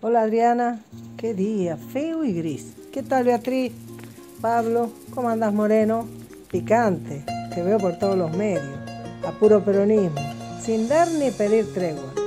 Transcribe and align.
Hola 0.00 0.22
Adriana, 0.22 0.80
qué 1.16 1.34
día, 1.34 1.76
feo 1.76 2.22
y 2.22 2.32
gris. 2.32 2.74
¿Qué 2.92 3.02
tal 3.02 3.24
Beatriz? 3.24 3.72
Pablo, 4.40 4.92
¿cómo 5.12 5.28
andas 5.28 5.52
Moreno? 5.52 6.06
Picante, 6.52 7.24
te 7.52 7.64
veo 7.64 7.78
por 7.78 7.98
todos 7.98 8.16
los 8.16 8.30
medios. 8.36 8.78
A 9.26 9.32
puro 9.32 9.64
peronismo, 9.64 10.20
sin 10.62 10.88
dar 10.88 11.10
ni 11.10 11.32
pedir 11.32 11.74
tregua. 11.74 12.17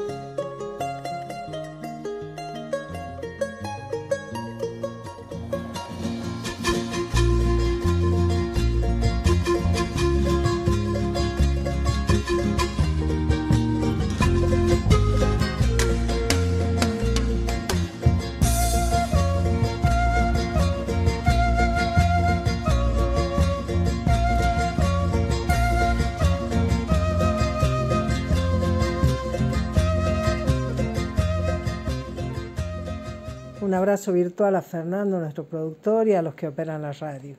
Un 33.71 33.75
abrazo 33.75 34.11
virtual 34.11 34.57
a 34.57 34.61
Fernando, 34.61 35.17
nuestro 35.17 35.45
productor, 35.45 36.09
y 36.09 36.13
a 36.13 36.21
los 36.21 36.35
que 36.35 36.45
operan 36.45 36.81
la 36.81 36.91
radio. 36.91 37.37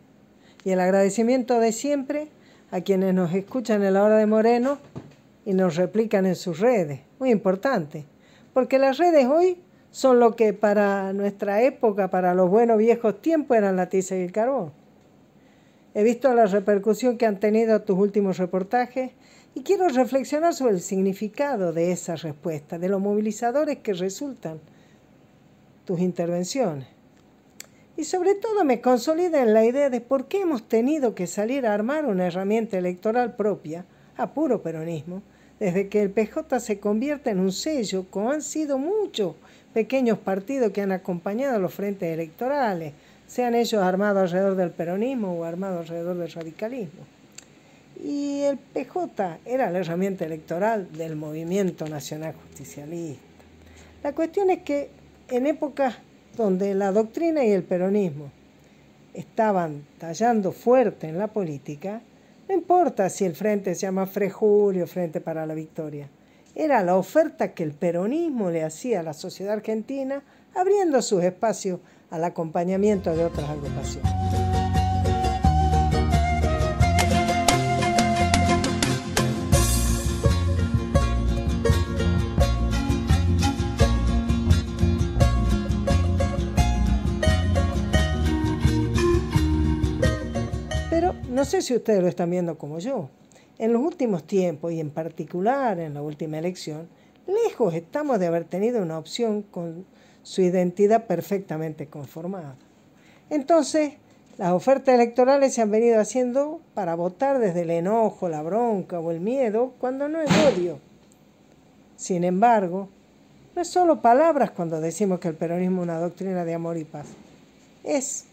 Y 0.64 0.70
el 0.70 0.80
agradecimiento 0.80 1.60
de 1.60 1.72
siempre 1.72 2.28
a 2.70 2.80
quienes 2.80 3.12
nos 3.12 3.34
escuchan 3.34 3.84
en 3.84 3.92
la 3.92 4.02
hora 4.02 4.16
de 4.16 4.24
Moreno 4.24 4.78
y 5.44 5.52
nos 5.52 5.76
replican 5.76 6.24
en 6.24 6.34
sus 6.34 6.58
redes. 6.58 7.00
Muy 7.18 7.30
importante, 7.30 8.06
porque 8.54 8.78
las 8.78 8.96
redes 8.96 9.26
hoy 9.26 9.60
son 9.90 10.20
lo 10.20 10.34
que 10.34 10.54
para 10.54 11.12
nuestra 11.12 11.60
época, 11.60 12.08
para 12.08 12.32
los 12.32 12.48
buenos 12.48 12.78
viejos 12.78 13.20
tiempos, 13.20 13.58
eran 13.58 13.76
la 13.76 13.90
tiza 13.90 14.16
y 14.16 14.22
el 14.22 14.32
carbón. 14.32 14.72
He 15.92 16.02
visto 16.02 16.32
la 16.32 16.46
repercusión 16.46 17.18
que 17.18 17.26
han 17.26 17.40
tenido 17.40 17.82
tus 17.82 17.98
últimos 17.98 18.38
reportajes 18.38 19.10
y 19.54 19.64
quiero 19.64 19.86
reflexionar 19.88 20.54
sobre 20.54 20.72
el 20.72 20.80
significado 20.80 21.74
de 21.74 21.92
esa 21.92 22.16
respuesta, 22.16 22.78
de 22.78 22.88
los 22.88 23.02
movilizadores 23.02 23.80
que 23.80 23.92
resultan 23.92 24.60
tus 25.84 26.00
intervenciones. 26.00 26.86
Y 27.96 28.04
sobre 28.04 28.34
todo 28.34 28.64
me 28.64 28.80
consolida 28.80 29.42
en 29.42 29.52
la 29.52 29.64
idea 29.64 29.90
de 29.90 30.00
por 30.00 30.26
qué 30.26 30.40
hemos 30.40 30.66
tenido 30.68 31.14
que 31.14 31.26
salir 31.26 31.66
a 31.66 31.74
armar 31.74 32.06
una 32.06 32.26
herramienta 32.26 32.78
electoral 32.78 33.36
propia, 33.36 33.84
a 34.16 34.32
puro 34.32 34.62
peronismo, 34.62 35.22
desde 35.60 35.88
que 35.88 36.02
el 36.02 36.10
PJ 36.10 36.58
se 36.58 36.80
convierte 36.80 37.30
en 37.30 37.38
un 37.38 37.52
sello, 37.52 38.06
como 38.10 38.32
han 38.32 38.42
sido 38.42 38.78
muchos 38.78 39.36
pequeños 39.72 40.18
partidos 40.18 40.72
que 40.72 40.82
han 40.82 40.92
acompañado 40.92 41.58
los 41.60 41.72
frentes 41.72 42.12
electorales, 42.12 42.94
sean 43.26 43.54
ellos 43.54 43.82
armados 43.82 44.22
alrededor 44.22 44.56
del 44.56 44.70
peronismo 44.70 45.38
o 45.38 45.44
armados 45.44 45.82
alrededor 45.82 46.16
del 46.16 46.32
radicalismo. 46.32 47.02
Y 48.02 48.40
el 48.40 48.58
PJ 48.58 49.38
era 49.44 49.70
la 49.70 49.78
herramienta 49.78 50.24
electoral 50.24 50.92
del 50.92 51.14
movimiento 51.14 51.86
nacional 51.86 52.34
justicialista. 52.34 53.22
La 54.02 54.12
cuestión 54.12 54.50
es 54.50 54.62
que 54.62 54.90
en 55.32 55.46
épocas 55.46 55.94
donde 56.36 56.74
la 56.74 56.92
doctrina 56.92 57.42
y 57.42 57.52
el 57.52 57.62
peronismo 57.62 58.30
estaban 59.14 59.86
tallando 59.98 60.52
fuerte 60.52 61.08
en 61.08 61.18
la 61.18 61.28
política, 61.28 62.02
no 62.48 62.54
importa 62.54 63.08
si 63.08 63.24
el 63.24 63.34
frente 63.34 63.74
se 63.74 63.82
llama 63.82 64.06
Frejulio, 64.06 64.86
Frente 64.86 65.22
para 65.22 65.46
la 65.46 65.54
Victoria, 65.54 66.08
era 66.54 66.82
la 66.82 66.96
oferta 66.96 67.54
que 67.54 67.62
el 67.62 67.72
peronismo 67.72 68.50
le 68.50 68.62
hacía 68.62 69.00
a 69.00 69.02
la 69.02 69.14
sociedad 69.14 69.54
argentina, 69.54 70.22
abriendo 70.54 71.00
sus 71.00 71.24
espacios 71.24 71.80
al 72.10 72.24
acompañamiento 72.24 73.16
de 73.16 73.24
otras 73.24 73.48
agrupaciones. 73.48 74.51
No 91.42 91.46
sé 91.46 91.60
si 91.60 91.74
ustedes 91.74 92.00
lo 92.00 92.06
están 92.06 92.30
viendo 92.30 92.56
como 92.56 92.78
yo. 92.78 93.08
En 93.58 93.72
los 93.72 93.82
últimos 93.82 94.22
tiempos 94.28 94.70
y 94.70 94.78
en 94.78 94.90
particular 94.90 95.80
en 95.80 95.92
la 95.92 96.00
última 96.00 96.38
elección, 96.38 96.86
lejos 97.26 97.74
estamos 97.74 98.20
de 98.20 98.28
haber 98.28 98.44
tenido 98.44 98.80
una 98.80 98.96
opción 98.96 99.42
con 99.42 99.84
su 100.22 100.42
identidad 100.42 101.08
perfectamente 101.08 101.88
conformada. 101.88 102.54
Entonces, 103.28 103.94
las 104.38 104.52
ofertas 104.52 104.94
electorales 104.94 105.52
se 105.52 105.62
han 105.62 105.72
venido 105.72 106.00
haciendo 106.00 106.60
para 106.74 106.94
votar 106.94 107.40
desde 107.40 107.62
el 107.62 107.70
enojo, 107.70 108.28
la 108.28 108.40
bronca 108.40 109.00
o 109.00 109.10
el 109.10 109.18
miedo 109.18 109.72
cuando 109.80 110.08
no 110.08 110.20
es 110.20 110.30
odio. 110.46 110.78
Sin 111.96 112.22
embargo, 112.22 112.88
no 113.56 113.62
es 113.62 113.68
solo 113.68 114.00
palabras 114.00 114.52
cuando 114.52 114.80
decimos 114.80 115.18
que 115.18 115.26
el 115.26 115.34
peronismo 115.34 115.82
es 115.82 115.88
una 115.88 115.98
doctrina 115.98 116.44
de 116.44 116.54
amor 116.54 116.78
y 116.78 116.84
paz. 116.84 117.08
Es, 117.82 118.26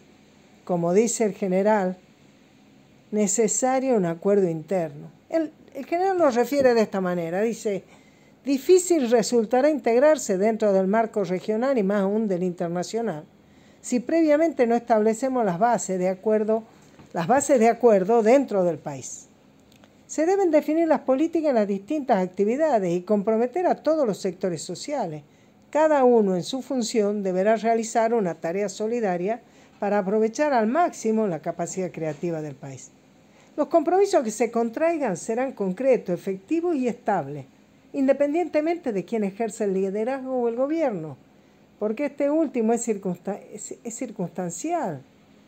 como 0.64 0.94
dice 0.94 1.26
el 1.26 1.34
general, 1.34 1.98
necesario 3.12 3.96
un 3.96 4.06
acuerdo 4.06 4.50
interno. 4.50 5.12
El, 5.30 5.52
el 5.74 5.86
general 5.86 6.18
lo 6.18 6.30
refiere 6.30 6.74
de 6.74 6.82
esta 6.82 7.02
manera, 7.02 7.42
dice, 7.42 7.84
difícil 8.46 9.10
resultará 9.10 9.70
integrarse 9.70 10.38
dentro 10.38 10.74
del 10.74 10.88
marco 10.88 11.24
regional 11.24 11.78
y 11.78 11.84
más 11.84 12.02
aún 12.02 12.28
del 12.28 12.44
internacional 12.44 13.26
si 13.82 14.00
previamente 14.00 14.68
no 14.68 14.76
establecemos 14.76 15.46
las 15.46 15.60
bases 15.60 16.00
de 16.00 16.10
acuerdo, 16.10 16.64
las 17.14 17.28
bases 17.28 17.60
de 17.60 17.70
acuerdo 17.70 18.24
dentro 18.24 18.64
del 18.64 18.78
país. 18.78 19.28
Se 20.08 20.26
deben 20.26 20.52
definir 20.52 20.88
las 20.88 21.02
políticas 21.02 21.50
en 21.50 21.56
las 21.56 21.68
distintas 21.68 22.18
actividades 22.18 22.92
y 22.92 23.02
comprometer 23.02 23.68
a 23.68 23.76
todos 23.76 24.08
los 24.08 24.18
sectores 24.18 24.62
sociales. 24.64 25.24
Cada 25.70 26.04
uno 26.04 26.36
en 26.36 26.44
su 26.44 26.62
función 26.62 27.22
deberá 27.22 27.56
realizar 27.56 28.14
una 28.14 28.36
tarea 28.36 28.70
solidaria 28.70 29.42
para 29.80 30.00
aprovechar 30.00 30.52
al 30.52 30.68
máximo 30.68 31.28
la 31.28 31.42
capacidad 31.42 31.92
creativa 31.92 32.42
del 32.42 32.56
país. 32.56 32.92
Los 33.60 33.68
compromisos 33.68 34.24
que 34.24 34.32
se 34.32 34.52
contraigan 34.52 35.18
serán 35.18 35.52
concretos, 35.52 36.18
efectivos 36.18 36.78
y 36.78 36.88
estables, 36.88 37.46
independientemente 37.92 38.94
de 38.94 39.04
quién 39.04 39.26
ejerce 39.26 39.66
el 39.66 39.74
liderazgo 39.74 40.34
o 40.34 40.48
el 40.48 40.56
gobierno, 40.56 41.18
porque 41.78 42.06
este 42.06 42.30
último 42.30 42.72
es, 42.72 42.90
circunstancial, 43.90 45.02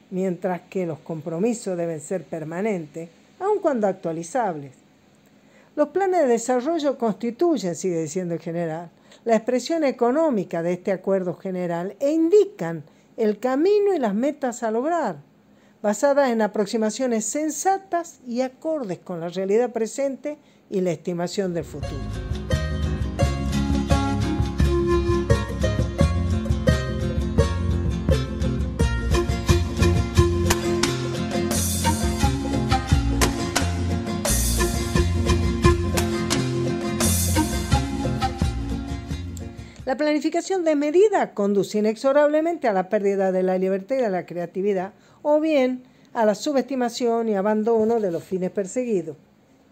mientras 0.10 0.60
que 0.64 0.86
los 0.86 1.00
compromisos 1.00 1.78
deben 1.78 2.02
ser 2.02 2.26
permanentes, 2.26 3.08
aun 3.40 3.60
cuando 3.60 3.88
actualizables. 3.88 4.74
Los 5.78 5.88
planes 5.88 6.24
de 6.24 6.28
desarrollo 6.28 6.98
constituyen, 6.98 7.76
sigue 7.76 8.02
diciendo 8.02 8.34
el 8.34 8.42
general, 8.42 8.90
la 9.24 9.38
expresión 9.38 9.86
económica 9.86 10.62
de 10.62 10.74
este 10.74 10.92
acuerdo 10.92 11.36
general 11.36 11.96
e 12.02 12.12
indican 12.12 12.84
el 13.16 13.40
camino 13.40 13.94
y 13.96 14.00
las 14.00 14.14
metas 14.14 14.64
a 14.64 14.72
lograr 14.72 15.31
basadas 15.82 16.30
en 16.30 16.42
aproximaciones 16.42 17.26
sensatas 17.26 18.20
y 18.26 18.42
acordes 18.42 19.00
con 19.00 19.20
la 19.20 19.30
realidad 19.30 19.72
presente 19.72 20.38
y 20.70 20.82
la 20.82 20.92
estimación 20.92 21.54
del 21.54 21.66
futuro. 21.66 21.98
La 39.92 39.98
planificación 39.98 40.64
de 40.64 40.78
medida 40.78 41.34
conduce 41.34 41.80
inexorablemente 41.80 42.70
a 42.70 42.72
la 42.74 42.88
pérdida 42.88 43.34
de 43.34 43.44
la 43.44 43.58
libertad 43.58 43.98
y 43.98 44.02
de 44.02 44.10
la 44.10 44.26
creatividad 44.26 44.94
o 45.24 45.40
bien 45.40 45.84
a 46.14 46.26
la 46.26 46.36
subestimación 46.36 47.30
y 47.30 47.36
abandono 47.36 48.00
de 48.00 48.12
los 48.12 48.24
fines 48.24 48.52
perseguidos, 48.52 49.16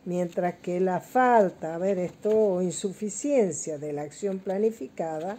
mientras 0.06 0.56
que 0.56 0.80
la 0.80 1.02
falta, 1.02 1.76
a 1.76 1.78
ver 1.78 2.00
esto, 2.00 2.30
o 2.30 2.62
insuficiencia 2.62 3.78
de 3.78 3.94
la 3.94 4.04
acción 4.04 4.40
planificada, 4.40 5.38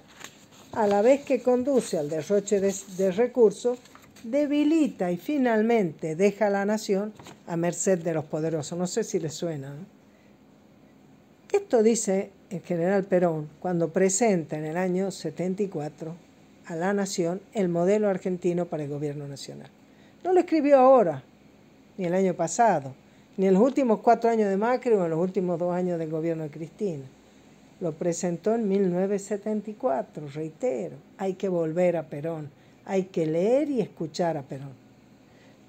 a 0.73 0.87
la 0.87 1.03
vez 1.03 1.25
que 1.25 1.43
conduce 1.43 1.99
al 1.99 2.09
derroche 2.09 2.61
de, 2.61 3.13
recursos, 3.13 3.79
debilita 4.23 5.11
y 5.11 5.17
finalmente 5.17 6.15
deja 6.15 6.47
a 6.47 6.51
la 6.51 6.65
nación 6.65 7.13
a 7.47 7.57
merced 7.57 7.99
de 7.99 8.15
los 8.15 8.25
poderosos. 8.25 8.79
No 8.79 8.87
sé 8.87 9.03
si 9.03 9.19
les 9.19 9.35
suena. 9.35 9.75
Esto 11.51 11.83
dice 11.83 12.31
el 12.51 12.61
general 12.61 13.05
Perón 13.05 13.49
cuando 13.59 13.89
presenta 13.89 14.57
en 14.57 14.67
el 14.67 14.77
año 14.77 15.11
74 15.11 16.15
a 16.67 16.77
la 16.77 16.93
nación 16.93 17.41
el 17.53 17.69
modelo 17.69 18.09
argentino 18.09 18.67
para 18.67 18.85
el 18.85 18.91
gobierno 18.91 19.27
nacional. 19.27 19.71
No 20.23 20.35
lo 20.35 20.41
escribió 20.41 20.79
ahora, 20.79 21.23
ni 21.97 22.05
el 22.05 22.15
año 22.15 22.35
pasado, 22.35 22.93
ni 23.39 23.47
en 23.47 23.55
los 23.55 23.63
últimos 23.63 24.01
cuatro 24.01 24.29
años 24.29 24.51
de 24.51 24.57
Macri 24.59 24.93
o 24.93 25.05
en 25.05 25.11
los 25.11 25.19
últimos 25.19 25.59
dos 25.59 25.75
años 25.75 25.99
del 25.99 26.11
gobierno 26.11 26.43
de 26.43 26.51
Cristina. 26.51 27.05
lo 27.81 27.93
presentó 27.93 28.55
en 28.55 28.69
1974, 28.69 30.29
reitero, 30.35 30.97
hay 31.17 31.33
que 31.33 31.49
volver 31.49 31.97
a 31.97 32.03
Perón, 32.03 32.51
hay 32.85 33.05
que 33.05 33.25
leer 33.25 33.71
y 33.71 33.81
escuchar 33.81 34.37
a 34.37 34.43
Perón. 34.43 34.75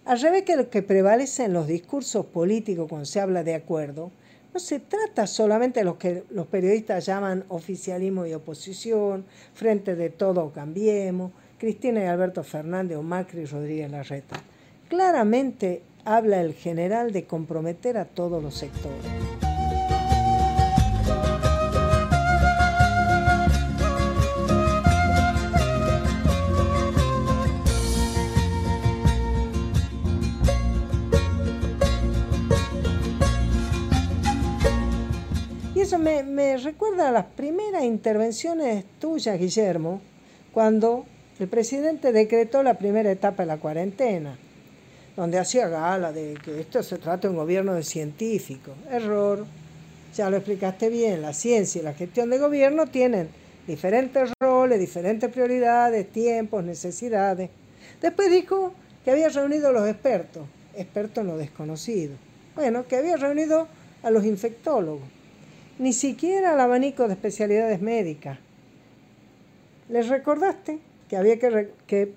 Al 0.03 0.19
revés 0.19 0.43
que 0.43 0.57
lo 0.57 0.69
que 0.69 0.81
prevalece 0.81 1.45
en 1.45 1.53
los 1.53 1.67
discursos 1.67 2.25
políticos 2.25 2.87
cuando 2.89 3.05
se 3.05 3.21
habla 3.21 3.45
de 3.45 3.55
acuerdo, 3.55 4.11
no 4.53 4.59
se 4.59 4.79
trata 4.79 5.27
solamente 5.27 5.79
de 5.79 5.85
lo 5.85 5.97
que 5.97 6.25
los 6.29 6.47
periodistas 6.47 7.05
llaman 7.05 7.45
oficialismo 7.47 8.25
y 8.25 8.33
oposición, 8.33 9.23
frente 9.53 9.95
de 9.95 10.09
todo 10.09 10.51
cambiemos, 10.51 11.31
Cristina 11.61 12.01
y 12.01 12.07
Alberto 12.07 12.43
Fernández 12.43 12.97
o 12.97 13.03
Macri 13.03 13.41
y 13.41 13.45
Rodríguez 13.45 13.91
Larreta. 13.91 14.35
Claramente 14.89 15.83
habla 16.05 16.41
el 16.41 16.55
general 16.55 17.11
de 17.13 17.25
comprometer 17.25 17.99
a 17.99 18.05
todos 18.05 18.41
los 18.41 18.55
sectores. 18.55 19.05
eso 35.75 35.99
me, 35.99 36.57
recuerda 36.57 37.09
a 37.09 37.11
las 37.11 37.25
primeras 37.25 37.83
intervenciones 37.83 38.85
tuyas, 38.99 39.37
Guillermo, 39.37 40.01
cuando 40.53 41.05
el 41.41 41.49
presidente 41.49 42.11
decretó 42.11 42.61
la 42.61 42.75
primera 42.75 43.09
etapa 43.09 43.41
de 43.41 43.47
la 43.47 43.57
cuarentena, 43.57 44.37
donde 45.15 45.39
hacía 45.39 45.67
gala 45.67 46.11
de 46.11 46.35
que 46.45 46.59
esto 46.59 46.83
se 46.83 46.99
trata 46.99 47.27
de 47.27 47.29
un 47.29 47.35
gobierno 47.35 47.73
de 47.73 47.81
científicos. 47.81 48.75
Error, 48.91 49.47
ya 50.15 50.29
lo 50.29 50.37
explicaste 50.37 50.89
bien, 50.89 51.23
la 51.23 51.33
ciencia 51.33 51.81
y 51.81 51.83
la 51.83 51.95
gestión 51.95 52.29
de 52.29 52.37
gobierno 52.37 52.85
tienen 52.85 53.29
diferentes 53.65 54.31
roles, 54.39 54.79
diferentes 54.79 55.31
prioridades, 55.31 56.11
tiempos, 56.11 56.63
necesidades. 56.63 57.49
Después 57.99 58.29
dijo 58.29 58.73
que 59.03 59.09
había 59.09 59.29
reunido 59.29 59.69
a 59.69 59.71
los 59.71 59.89
expertos, 59.89 60.43
expertos 60.75 61.23
en 61.23 61.27
lo 61.27 61.37
desconocido. 61.37 62.13
Bueno, 62.53 62.85
que 62.87 62.97
había 62.97 63.17
reunido 63.17 63.67
a 64.03 64.11
los 64.11 64.25
infectólogos 64.25 65.07
ni 65.79 65.93
siquiera 65.93 66.53
al 66.53 66.59
abanico 66.59 67.07
de 67.07 67.13
especialidades 67.13 67.81
médicas. 67.81 68.37
Les 69.89 70.07
recordaste 70.07 70.90
que 71.11 71.17
había 71.17 71.37
que, 71.37 72.13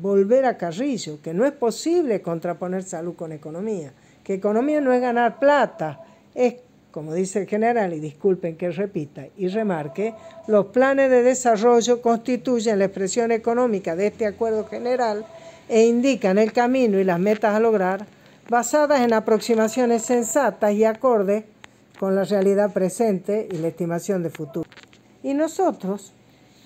volver 0.00 0.46
a 0.46 0.56
Carrillo, 0.56 1.18
que 1.22 1.34
no 1.34 1.44
es 1.44 1.52
posible 1.52 2.22
contraponer 2.22 2.82
salud 2.82 3.14
con 3.14 3.30
economía, 3.30 3.92
que 4.24 4.32
economía 4.32 4.80
no 4.80 4.90
es 4.94 5.02
ganar 5.02 5.38
plata, 5.38 6.00
es, 6.34 6.54
como 6.92 7.12
dice 7.12 7.40
el 7.40 7.46
general, 7.46 7.92
y 7.92 8.00
disculpen 8.00 8.56
que 8.56 8.70
repita 8.70 9.26
y 9.36 9.48
remarque, 9.48 10.14
los 10.46 10.68
planes 10.68 11.10
de 11.10 11.24
desarrollo 11.24 12.00
constituyen 12.00 12.78
la 12.78 12.86
expresión 12.86 13.32
económica 13.32 13.94
de 13.94 14.06
este 14.06 14.24
acuerdo 14.24 14.64
general 14.64 15.26
e 15.68 15.84
indican 15.84 16.38
el 16.38 16.54
camino 16.54 16.98
y 16.98 17.04
las 17.04 17.20
metas 17.20 17.54
a 17.54 17.60
lograr 17.60 18.06
basadas 18.48 19.02
en 19.02 19.12
aproximaciones 19.12 20.00
sensatas 20.00 20.72
y 20.72 20.84
acordes 20.84 21.44
con 21.98 22.14
la 22.14 22.24
realidad 22.24 22.72
presente 22.72 23.46
y 23.52 23.58
la 23.58 23.68
estimación 23.68 24.22
de 24.22 24.30
futuro. 24.30 24.70
Y 25.22 25.34
nosotros 25.34 26.14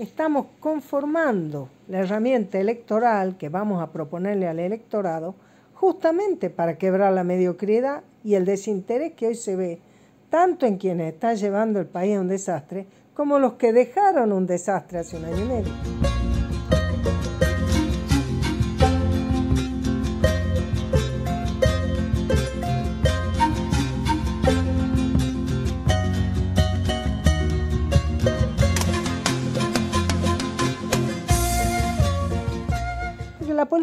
estamos 0.00 0.46
conformando 0.60 1.68
la 1.88 1.98
herramienta 1.98 2.58
electoral 2.58 3.36
que 3.36 3.50
vamos 3.50 3.82
a 3.82 3.92
proponerle 3.92 4.48
al 4.48 4.58
electorado 4.58 5.34
justamente 5.74 6.48
para 6.48 6.78
quebrar 6.78 7.12
la 7.12 7.22
mediocridad 7.22 8.02
y 8.24 8.34
el 8.34 8.46
desinterés 8.46 9.12
que 9.12 9.26
hoy 9.26 9.34
se 9.34 9.56
ve 9.56 9.78
tanto 10.30 10.64
en 10.64 10.78
quienes 10.78 11.12
están 11.12 11.36
llevando 11.36 11.80
el 11.80 11.86
país 11.86 12.16
a 12.16 12.20
un 12.20 12.28
desastre 12.28 12.86
como 13.12 13.38
los 13.38 13.54
que 13.54 13.74
dejaron 13.74 14.32
un 14.32 14.46
desastre 14.46 15.00
hace 15.00 15.18
un 15.18 15.26
año 15.26 15.44
y 15.44 15.48
medio. 15.48 16.19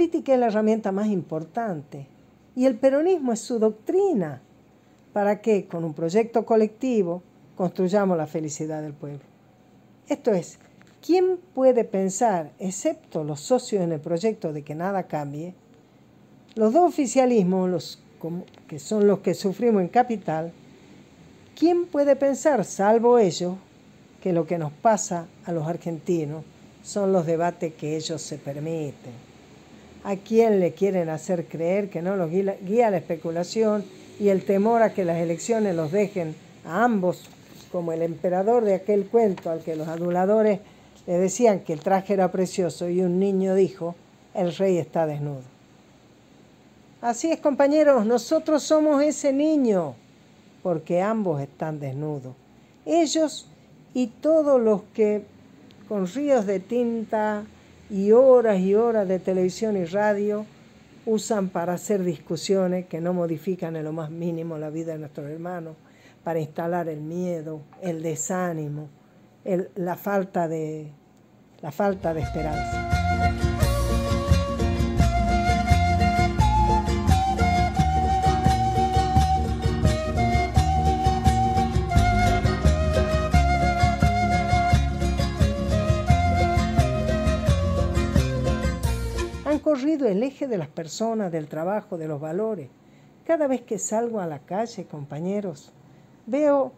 Política 0.07 0.33
es 0.36 0.39
la 0.39 0.48
herramienta 0.48 0.94
más 0.94 1.07
importante 1.07 2.07
y 2.56 2.65
el 2.65 2.75
peronismo 2.75 3.33
es 3.33 3.42
su 3.42 3.59
doctrina 3.59 4.42
para 5.12 5.42
que 5.42 5.68
con 5.68 5.83
un 5.83 5.94
proyecto 5.94 6.45
colectivo 6.45 7.21
construyamos 7.57 8.18
la 8.18 8.25
felicidad 8.25 8.81
del 8.81 8.94
pueblo. 8.94 9.19
Esto 10.07 10.31
es, 10.31 10.59
¿quién 11.06 11.38
puede 11.54 11.83
pensar, 11.83 12.51
excepto 12.57 13.25
los 13.25 13.42
socios 13.42 13.83
en 13.83 13.92
el 13.92 14.00
proyecto 14.00 14.54
de 14.54 14.62
que 14.63 14.75
nada 14.75 15.07
cambie? 15.07 15.54
Los 16.56 16.71
dos 16.71 16.88
oficialismos, 16.88 17.69
los, 17.69 18.00
que 18.69 18.80
son 18.80 19.07
los 19.07 19.19
que 19.19 19.33
sufrimos 19.33 19.81
en 19.81 19.89
capital, 19.89 20.53
¿quién 21.60 21.86
puede 21.86 22.15
pensar, 22.15 22.63
salvo 22.63 23.19
ellos, 23.19 23.56
que 24.21 24.31
lo 24.31 24.48
que 24.48 24.57
nos 24.57 24.71
pasa 24.71 25.27
a 25.45 25.51
los 25.51 25.68
argentinos 25.68 26.45
son 26.81 27.12
los 27.12 27.25
debates 27.25 27.74
que 27.74 27.98
ellos 27.98 28.21
se 28.21 28.38
permiten? 28.38 29.26
A 30.07 30.15
quién 30.15 30.62
le 30.62 30.71
quieren 30.71 31.09
hacer 31.09 31.48
creer 31.48 31.89
que 31.89 32.01
no 32.01 32.15
los 32.15 32.31
guía, 32.31 32.89
la 32.89 32.95
especulación 32.95 33.83
y 34.21 34.30
el 34.30 34.45
temor 34.45 34.81
a 34.81 34.94
que 34.94 35.04
las 35.04 35.18
elecciones 35.18 35.75
los 35.75 35.92
dejen 35.92 36.33
a 36.63 36.86
ambos, 36.86 37.25
como 37.74 37.92
el 37.92 38.01
emperador 38.01 38.63
de 38.63 38.75
aquel 38.75 39.07
cuento 39.07 39.50
al 39.50 39.59
que 39.59 39.75
los 39.75 39.89
aduladores 39.89 40.62
le 41.07 41.18
decían 41.18 41.59
que 41.59 41.74
el 41.74 41.81
traje 41.81 42.13
era 42.13 42.31
precioso 42.31 42.88
y 42.88 43.01
un 43.01 43.19
niño 43.19 43.54
dijo, 43.54 43.95
el 44.33 44.56
rey 44.56 44.77
está 44.77 45.06
desnudo. 45.06 45.44
Así 47.01 47.30
es, 47.30 47.42
compañeros, 47.42 48.06
nosotros 48.06 48.63
somos 48.63 49.03
ese 49.03 49.33
niño, 49.33 49.94
porque 50.63 51.01
ambos 51.01 51.42
están 51.42 51.81
desnudos. 51.81 52.33
Ellos 52.86 53.50
y 53.94 54.07
todos 54.07 54.62
los 54.62 54.83
que 54.94 55.25
con 55.89 56.07
ríos 56.07 56.45
de 56.45 56.62
tinta, 56.62 57.44
y 57.89 58.12
horas 58.12 58.60
y 58.60 58.75
horas 58.75 59.07
de 59.07 59.19
televisión 59.19 59.78
y 59.78 59.86
radio 59.86 60.45
usan 61.06 61.50
para 61.50 61.74
hacer 61.74 62.04
discusiones 62.04 62.86
que 62.88 63.00
no 63.00 63.13
modifican 63.13 63.75
en 63.78 63.86
lo 63.86 63.94
más 63.94 64.12
mínimo 64.12 64.57
la 64.57 64.69
vida 64.69 64.94
de 64.94 65.00
nuestros 65.00 65.30
hermanos, 65.30 65.75
para 66.24 66.39
instalar 66.39 66.89
el 66.89 67.00
miedo, 67.00 67.62
el 67.81 68.04
desánimo, 68.04 68.89
la, 69.75 69.95
falta 69.95 70.50
de, 70.50 70.92
la 71.62 71.72
falta 71.72 72.13
de 72.13 72.22
esperanza. 72.22 72.87
El 89.84 90.24
eje 90.24 90.48
de 90.48 90.57
las 90.57 90.67
personas, 90.67 91.31
del 91.31 91.48
trabajo, 91.48 91.98
de 91.98 92.07
los 92.07 92.19
valores. 92.19 92.69
Cada 93.25 93.48
vez 93.48 93.62
que 93.62 93.77
salgo 93.77 94.19
a 94.19 94.25
la 94.25 94.39
calle, 94.39 94.86
compañeros, 94.86 95.72
veo 96.25 96.72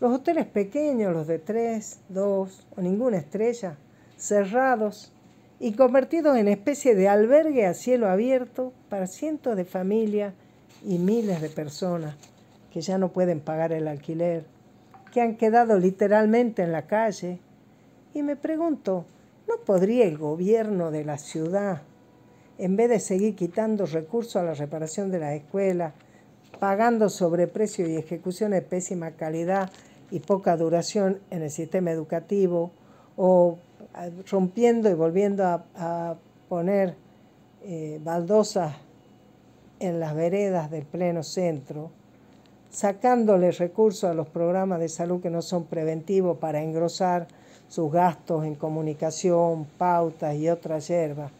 los 0.00 0.12
hoteles 0.12 0.46
pequeños, 0.46 1.12
los 1.12 1.26
de 1.26 1.38
tres, 1.38 2.00
dos 2.08 2.66
o 2.76 2.82
ninguna 2.82 3.16
estrella, 3.16 3.76
cerrados 4.16 5.12
y 5.58 5.72
convertidos 5.72 6.36
en 6.36 6.48
especie 6.48 6.94
de 6.94 7.08
albergue 7.08 7.66
a 7.66 7.74
cielo 7.74 8.08
abierto 8.08 8.72
para 8.88 9.06
cientos 9.06 9.56
de 9.56 9.64
familias 9.64 10.34
y 10.84 10.98
miles 10.98 11.40
de 11.40 11.48
personas 11.48 12.14
que 12.72 12.80
ya 12.80 12.98
no 12.98 13.12
pueden 13.12 13.40
pagar 13.40 13.72
el 13.72 13.88
alquiler, 13.88 14.44
que 15.12 15.20
han 15.20 15.36
quedado 15.36 15.78
literalmente 15.78 16.62
en 16.62 16.72
la 16.72 16.86
calle. 16.86 17.38
Y 18.12 18.22
me 18.22 18.34
pregunto, 18.34 19.04
¿no 19.46 19.58
podría 19.64 20.04
el 20.04 20.18
gobierno 20.18 20.90
de 20.90 21.04
la 21.04 21.18
ciudad 21.18 21.82
en 22.58 22.76
vez 22.76 22.88
de 22.88 23.00
seguir 23.00 23.34
quitando 23.34 23.86
recursos 23.86 24.36
a 24.36 24.42
la 24.42 24.54
reparación 24.54 25.10
de 25.10 25.18
las 25.18 25.34
escuelas, 25.34 25.94
pagando 26.58 27.08
sobreprecio 27.08 27.88
y 27.88 27.96
ejecuciones 27.96 28.62
de 28.62 28.68
pésima 28.68 29.12
calidad 29.12 29.70
y 30.10 30.20
poca 30.20 30.56
duración 30.56 31.20
en 31.30 31.42
el 31.42 31.50
sistema 31.50 31.90
educativo, 31.90 32.70
o 33.16 33.58
eh, 33.98 34.10
rompiendo 34.30 34.90
y 34.90 34.94
volviendo 34.94 35.44
a, 35.44 36.16
poner 36.48 36.94
eh, 37.64 37.98
baldosas 38.04 38.74
en 39.80 39.98
las 39.98 40.14
veredas 40.14 40.70
del 40.70 40.84
pleno 40.84 41.22
centro, 41.22 41.90
sacándole 42.70 43.52
recursos 43.52 44.04
a 44.04 44.14
los 44.14 44.28
programas 44.28 44.78
de 44.78 44.90
salud 44.90 45.22
que 45.22 45.30
no 45.30 45.40
son 45.40 45.64
preventivos 45.64 46.36
para 46.36 46.62
engrosar 46.62 47.26
sus 47.68 47.90
gastos 47.90 48.44
en 48.44 48.54
comunicación, 48.54 49.66
pautas 49.78 50.36
y 50.36 50.50
otras 50.50 50.88
hierbas 50.88 51.32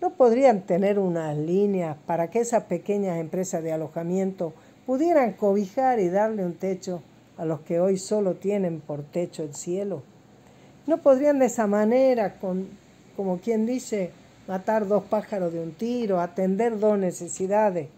¿No 0.00 0.14
podrían 0.14 0.62
tener 0.62 0.98
unas 0.98 1.36
líneas 1.36 1.96
para 2.06 2.30
que 2.30 2.40
esas 2.40 2.64
pequeñas 2.64 3.18
empresas 3.18 3.62
de 3.62 3.72
alojamiento 3.72 4.54
pudieran 4.86 5.34
cobijar 5.34 6.00
y 6.00 6.08
darle 6.08 6.44
un 6.44 6.54
techo 6.54 7.02
a 7.36 7.44
los 7.44 7.60
que 7.60 7.80
hoy 7.80 7.98
solo 7.98 8.36
tienen 8.36 8.80
por 8.80 9.02
techo 9.02 9.42
el 9.42 9.54
cielo? 9.54 10.02
¿No 10.86 10.98
podrían 10.98 11.38
de 11.38 11.46
esa 11.46 11.66
manera, 11.66 12.38
con, 12.38 12.66
como 13.14 13.40
quien 13.40 13.66
dice, 13.66 14.10
matar 14.48 14.88
dos 14.88 15.04
pájaros 15.04 15.52
de 15.52 15.60
un 15.60 15.72
tiro, 15.72 16.18
atender 16.18 16.78
dos 16.78 16.98
necesidades? 16.98 17.88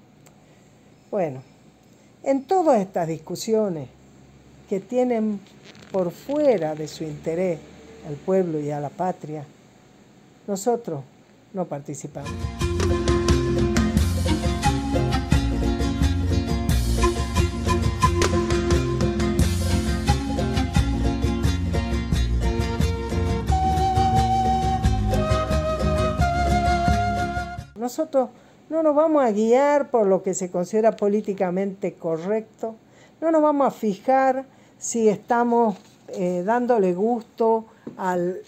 Bueno, 1.08 1.40
en 2.24 2.42
todas 2.44 2.80
estas 2.80 3.06
discusiones 3.06 3.88
que 4.68 4.80
tienen 4.80 5.38
por 5.92 6.10
fuera 6.10 6.74
de 6.74 6.88
su 6.88 7.04
interés 7.04 7.60
al 8.08 8.14
pueblo 8.16 8.58
y 8.58 8.70
a 8.70 8.80
la 8.80 8.88
patria, 8.88 9.44
nosotros 10.48 11.02
no 11.54 11.66
participamos. 11.66 12.30
Nosotros 27.76 28.30
no 28.70 28.82
nos 28.82 28.94
vamos 28.94 29.22
a 29.22 29.32
guiar 29.32 29.90
por 29.90 30.06
lo 30.06 30.22
que 30.22 30.34
se 30.34 30.50
considera 30.50 30.96
políticamente 30.96 31.94
correcto, 31.94 32.76
no 33.20 33.30
nos 33.30 33.42
vamos 33.42 33.66
a 33.66 33.70
fijar 33.70 34.46
si 34.78 35.08
estamos 35.08 35.76
eh, 36.08 36.42
dándole 36.44 36.94
gusto 36.94 37.66
al, 37.96 38.40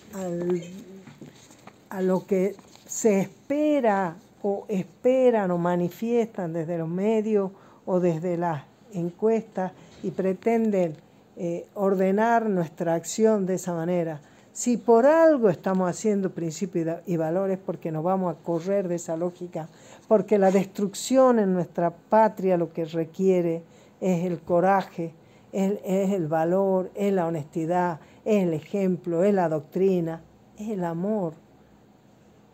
a 1.91 2.01
lo 2.01 2.27
que 2.27 2.57
se 2.95 3.19
espera 3.19 4.15
o 4.41 4.67
esperan 4.69 5.51
o 5.51 5.59
manifiestan 5.59 6.53
desde 6.53 6.79
los 6.79 6.89
medios 6.89 7.51
o 7.87 7.99
desde 7.99 8.37
las 8.37 8.63
encuestas 8.93 9.73
y 10.05 10.13
pretenden 10.13 10.95
eh, 11.37 11.67
ordenar 11.75 12.49
nuestra 12.49 12.95
acción 12.95 13.47
de 13.47 13.55
esa 13.55 13.75
manera. 13.75 14.21
Si 14.53 14.77
por 14.77 15.07
algo 15.07 15.51
estamos 15.51 15.91
haciendo 15.91 16.31
principios 16.31 17.01
y 17.05 17.17
valores, 17.17 17.59
porque 17.59 17.91
nos 17.91 18.05
vamos 18.05 18.33
a 18.33 18.39
correr 18.41 18.87
de 18.87 18.95
esa 18.95 19.17
lógica, 19.17 19.69
porque 20.07 20.39
la 20.39 20.53
destrucción 20.53 21.41
en 21.41 21.53
nuestra 21.53 21.91
patria 21.91 22.57
lo 22.57 22.73
que 22.73 22.85
requiere 22.85 23.65
es 24.01 24.25
el 24.25 24.39
coraje, 24.39 25.13
es, 25.51 25.81
es 25.85 26.13
el 26.13 26.29
valor, 26.29 26.93
es 26.95 27.13
la 27.13 27.27
honestidad, 27.27 27.99
es 28.25 28.45
el 28.45 28.55
ejemplo, 28.55 29.25
es 29.25 29.35
la 29.35 29.49
doctrina, 29.49 30.23
es 30.57 30.69
el 30.69 30.85
amor 30.85 31.44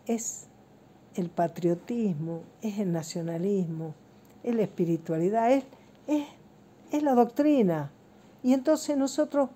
es 0.07 0.47
el 1.15 1.29
patriotismo, 1.29 2.43
es 2.63 2.79
el 2.79 2.93
nacionalismo, 2.93 3.95
es 4.43 4.55
la 4.55 4.63
espiritualidad, 4.63 5.53
es, 5.53 5.65
es, 6.93 7.03
la 7.03 7.15
doctrina. 7.15 7.91
Y 8.43 8.53
entonces 8.53 8.97
nosotros, 8.97 9.51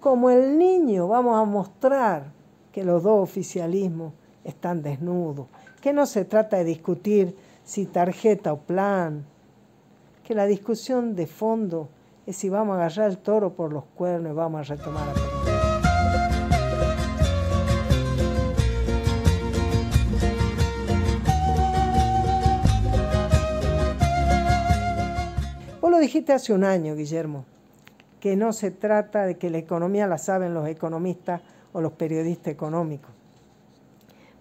como 0.00 0.30
el 0.30 0.58
niño, 0.58 1.08
vamos 1.08 1.40
a 1.40 1.44
mostrar 1.44 2.32
que 2.72 2.84
los 2.84 3.02
dos 3.02 3.22
oficialismos 3.22 4.12
están 4.44 4.82
desnudos, 4.82 5.46
que 5.80 5.92
no 5.92 6.06
se 6.06 6.24
trata 6.24 6.56
de 6.56 6.64
discutir 6.64 7.36
si 7.64 7.86
tarjeta 7.86 8.52
o 8.52 8.58
plan, 8.58 9.24
que 10.24 10.34
la 10.34 10.46
discusión 10.46 11.14
de 11.14 11.26
fondo 11.26 11.88
es 12.26 12.36
si 12.36 12.48
vamos 12.48 12.74
a 12.74 12.80
agarrar 12.84 13.10
el 13.10 13.18
toro 13.18 13.54
por 13.54 13.72
los 13.72 13.84
cuernos 13.96 14.32
y 14.32 14.34
vamos 14.34 14.60
a 14.60 14.74
retomar 14.74 15.37
dijiste 25.98 26.32
hace 26.32 26.52
un 26.52 26.64
año, 26.64 26.94
Guillermo, 26.94 27.44
que 28.20 28.36
no 28.36 28.52
se 28.52 28.70
trata 28.70 29.26
de 29.26 29.36
que 29.36 29.50
la 29.50 29.58
economía 29.58 30.06
la 30.06 30.18
saben 30.18 30.54
los 30.54 30.68
economistas 30.68 31.40
o 31.72 31.80
los 31.80 31.92
periodistas 31.92 32.52
económicos. 32.52 33.10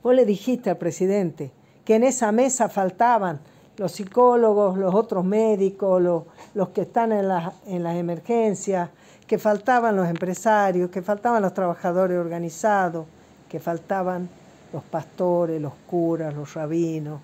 Vos 0.04 0.16
le 0.16 0.26
dijiste 0.26 0.70
al 0.70 0.78
presidente 0.78 1.52
que 1.86 1.96
en 1.96 2.04
esa 2.04 2.32
mesa 2.32 2.70
faltaban 2.70 3.40
los 3.78 3.92
psicólogos, 3.92 4.78
los 4.78 4.96
otros 4.96 5.24
médicos, 5.24 6.02
los, 6.02 6.24
los 6.54 6.70
que 6.70 6.82
están 6.82 7.12
en, 7.12 7.30
en 7.68 7.84
las 7.84 7.96
emergencias, 7.96 8.90
que 9.28 9.38
faltaban 9.38 9.96
los 9.96 10.08
empresarios, 10.08 10.90
que 10.90 11.02
faltaban 11.02 11.42
los 11.42 11.54
trabajadores 11.54 12.18
organizados, 12.18 13.06
que 13.48 13.60
faltaban 13.60 14.30
los 14.74 14.84
pastores, 14.84 15.62
los 15.62 15.74
curas, 15.88 16.34
los 16.34 16.54
rabinos, 16.54 17.20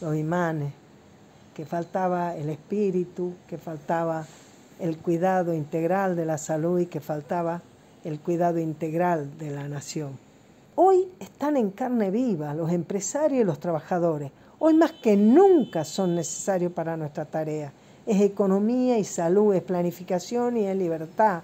los 0.00 0.14
imanes 0.14 0.72
que 1.58 1.66
faltaba 1.66 2.36
el 2.36 2.50
espíritu, 2.50 3.32
que 3.48 3.58
faltaba 3.58 4.24
el 4.78 4.96
cuidado 4.98 5.52
integral 5.52 6.14
de 6.14 6.24
la 6.24 6.38
salud 6.38 6.78
y 6.78 6.86
que 6.86 7.00
faltaba 7.00 7.62
el 8.04 8.20
cuidado 8.20 8.60
integral 8.60 9.36
de 9.38 9.50
la 9.50 9.66
nación. 9.66 10.16
Hoy 10.76 11.08
están 11.18 11.56
en 11.56 11.72
carne 11.72 12.12
viva 12.12 12.54
los 12.54 12.70
empresarios 12.70 13.40
y 13.40 13.44
los 13.44 13.58
trabajadores. 13.58 14.30
Hoy 14.60 14.74
más 14.74 14.92
que 14.92 15.16
nunca 15.16 15.82
son 15.82 16.14
necesarios 16.14 16.70
para 16.70 16.96
nuestra 16.96 17.24
tarea. 17.24 17.72
Es 18.06 18.20
economía 18.20 18.96
y 18.96 19.02
salud, 19.02 19.52
es 19.52 19.62
planificación 19.62 20.58
y 20.58 20.66
es 20.68 20.76
libertad. 20.76 21.42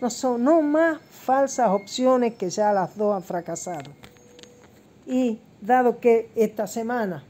No 0.00 0.08
son 0.08 0.42
no 0.42 0.62
más 0.62 1.02
falsas 1.10 1.68
opciones 1.68 2.32
que 2.36 2.48
ya 2.48 2.72
las 2.72 2.96
dos 2.96 3.14
han 3.14 3.22
fracasado. 3.22 3.90
Y 5.06 5.38
dado 5.60 6.00
que 6.00 6.30
esta 6.34 6.66
semana 6.66 7.24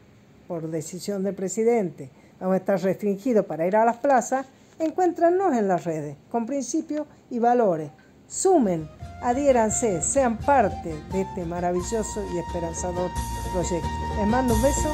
por 0.46 0.68
decisión 0.68 1.22
del 1.22 1.34
presidente, 1.34 2.10
vamos 2.40 2.54
a 2.54 2.58
estar 2.58 2.80
restringidos 2.80 3.46
para 3.46 3.66
ir 3.66 3.76
a 3.76 3.84
las 3.84 3.96
plazas, 3.96 4.46
encuéntranos 4.78 5.56
en 5.56 5.68
las 5.68 5.84
redes, 5.84 6.16
con 6.30 6.46
principios 6.46 7.06
y 7.30 7.38
valores. 7.38 7.90
Sumen, 8.26 8.88
adhiéranse, 9.22 10.02
sean 10.02 10.38
parte 10.38 10.94
de 11.12 11.22
este 11.22 11.44
maravilloso 11.44 12.24
y 12.34 12.38
esperanzador 12.38 13.10
proyecto. 13.52 13.88
Les 14.16 14.26
mando 14.26 14.54
un 14.54 14.62
beso 14.62 14.92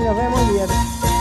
y 0.00 0.04
nos 0.04 0.16
vemos 0.16 0.52
viernes. 0.52 1.11